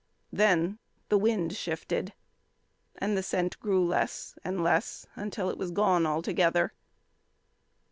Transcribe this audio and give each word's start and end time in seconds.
Then 0.33 0.79
the 1.09 1.17
wind 1.19 1.55
shifted, 1.55 2.13
and 2.97 3.15
the 3.15 3.21
scent 3.21 3.59
grew 3.59 3.85
less 3.85 4.33
and 4.43 4.63
less, 4.63 5.05
until 5.15 5.47
it 5.51 5.59
was 5.59 5.69
gone 5.69 6.07
altogether. 6.07 6.73